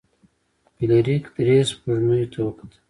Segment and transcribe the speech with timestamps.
[0.75, 2.71] فلیریک درې سپوږمیو ته وکتل.